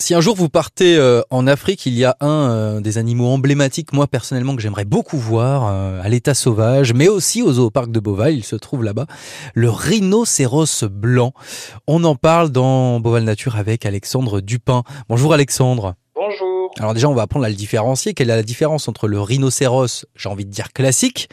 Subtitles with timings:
[0.00, 3.26] Si un jour vous partez euh, en Afrique, il y a un euh, des animaux
[3.26, 7.90] emblématiques, moi personnellement, que j'aimerais beaucoup voir euh, à l'état sauvage, mais aussi au zooparc
[7.90, 9.06] de Beauval, il se trouve là-bas,
[9.54, 11.32] le rhinocéros blanc.
[11.88, 14.84] On en parle dans Beauval Nature avec Alexandre Dupin.
[15.08, 15.96] Bonjour Alexandre.
[16.14, 16.70] Bonjour.
[16.78, 18.14] Alors déjà, on va apprendre à le différencier.
[18.14, 21.28] Quelle est la différence entre le rhinocéros, j'ai envie de dire classique,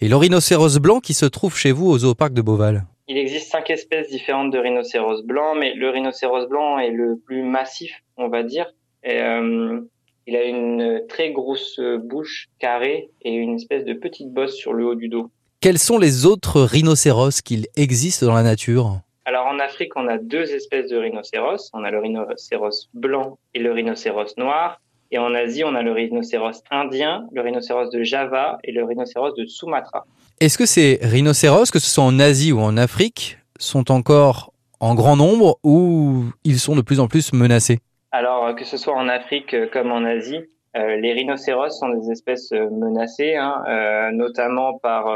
[0.00, 2.86] et le rhinocéros blanc qui se trouve chez vous au zooparc de Beauval?
[3.08, 7.42] Il existe cinq espèces différentes de rhinocéros blanc, mais le rhinocéros blanc est le plus
[7.42, 8.72] massif, on va dire.
[9.02, 9.80] Et, euh,
[10.26, 14.84] il a une très grosse bouche carrée et une espèce de petite bosse sur le
[14.84, 15.30] haut du dos.
[15.60, 19.00] Quels sont les autres rhinocéros qu'il existe dans la nature?
[19.24, 21.70] Alors en Afrique, on a deux espèces de rhinocéros.
[21.72, 24.80] On a le rhinocéros blanc et le rhinocéros noir.
[25.10, 29.34] Et en Asie, on a le rhinocéros indien, le rhinocéros de Java et le rhinocéros
[29.34, 30.04] de Sumatra.
[30.40, 34.94] Est-ce que ces rhinocéros, que ce soit en Asie ou en Afrique, sont encore en
[34.94, 37.78] grand nombre ou ils sont de plus en plus menacés?
[38.12, 40.40] Alors, que ce soit en Afrique comme en Asie,
[40.76, 45.08] euh, les rhinocéros sont des espèces euh, menacées, hein, euh, notamment par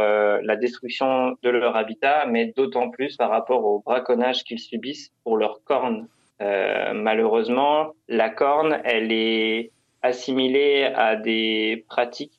[0.42, 5.36] la destruction de leur habitat, mais d'autant plus par rapport au braconnage qu'ils subissent pour
[5.36, 6.08] leurs cornes.
[6.40, 9.70] malheureusement, la corne, elle est
[10.02, 12.38] assimilée à des pratiques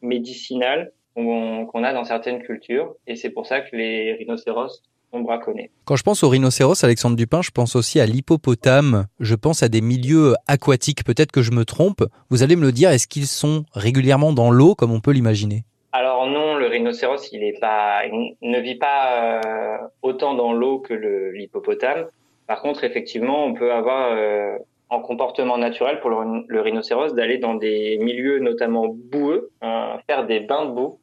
[0.00, 2.94] médicinales qu'on a dans certaines cultures.
[3.06, 5.70] Et c'est pour ça que les rhinocéros sont braconnés.
[5.84, 9.06] Quand je pense aux rhinocéros, Alexandre Dupin, je pense aussi à l'hippopotame.
[9.18, 11.04] Je pense à des milieux aquatiques.
[11.04, 12.04] Peut-être que je me trompe.
[12.30, 15.64] Vous allez me le dire, est-ce qu'ils sont régulièrement dans l'eau comme on peut l'imaginer?
[15.92, 18.02] Alors non, le rhinocéros, il, est pas,
[18.42, 20.94] ne vit pas euh, autant dans l'eau que
[21.34, 22.06] l'hippopotame.
[22.46, 24.56] Par contre, effectivement, on peut avoir euh,
[24.90, 30.40] en comportement naturel pour le, rhinocéros d'aller dans des milieux notamment boueux, hein, faire des
[30.40, 30.98] bains de boue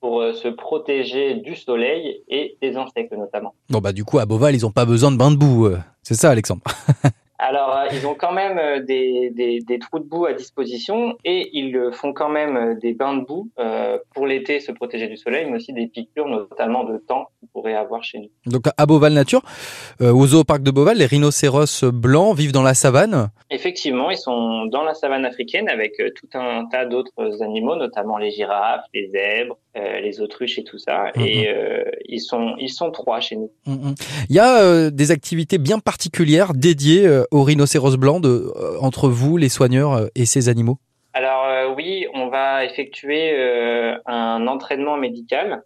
[0.00, 3.54] pour euh, se protéger du soleil et des insectes notamment.
[3.70, 5.78] Bon bah du coup à Beauval ils n'ont pas besoin de bains de boue, euh.
[6.02, 6.62] c'est ça Alexandre
[7.50, 11.16] Alors, euh, ils ont quand même euh, des, des, des, trous de boue à disposition
[11.24, 13.50] et ils font quand même euh, des bains de boue
[14.14, 17.74] pour l'été, se protéger du soleil, mais aussi des piqûres, notamment de temps qu'on pourrait
[17.74, 18.30] avoir chez nous.
[18.46, 19.42] Donc, à Beauval Nature,
[20.00, 23.30] au zooparc de Beauval, les rhinocéros blancs vivent dans la savane?
[23.50, 28.30] Effectivement, ils sont dans la savane africaine avec tout un tas d'autres animaux, notamment les
[28.30, 31.10] girafes, les zèbres, les autruches et tout ça.
[31.16, 31.26] Mm-hmm.
[31.26, 31.48] Et
[32.06, 33.50] ils sont ils sont trois chez nous.
[33.66, 34.26] Mm-hmm.
[34.30, 37.08] Il y a des activités bien particulières dédiées
[37.40, 40.76] au rhinocéros blanc euh, entre vous, les soigneurs euh, et ces animaux?
[41.14, 43.34] Alors euh, oui, on va effectuer
[44.06, 45.62] un entraînement médical.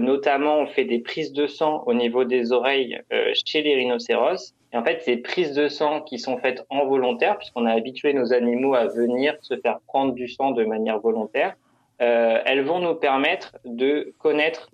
[0.00, 3.00] notamment, on fait des prises de sang au niveau des oreilles
[3.46, 4.54] chez les rhinocéros.
[4.72, 8.12] Et en fait, ces prises de sang qui sont faites en volontaire, puisqu'on a habitué
[8.12, 11.54] nos animaux à venir se faire prendre du sang de manière volontaire,
[11.98, 14.70] elles vont nous permettre de connaître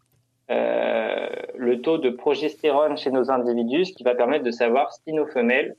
[0.49, 5.27] le taux de progestérone chez nos individus, ce qui va permettre de savoir si nos
[5.27, 5.77] femelles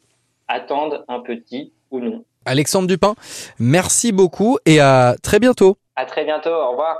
[0.47, 2.23] attendent un petit ou non.
[2.45, 3.16] Alexandre Dupin,
[3.59, 5.78] merci beaucoup et à très bientôt.
[5.95, 6.97] À très bientôt, au revoir.